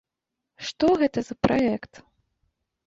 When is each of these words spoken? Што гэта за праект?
Што 0.69 0.89
гэта 1.03 1.19
за 1.29 1.35
праект? 1.49 2.05